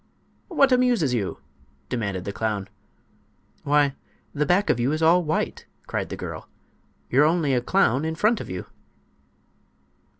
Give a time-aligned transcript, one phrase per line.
[0.47, 1.37] "What amuses you?"
[1.87, 2.67] demanded the clown.
[3.63, 3.93] "Why,
[4.33, 6.49] the back of you is all white!" cried the girl.
[7.11, 8.65] "You're only a clown in front of you."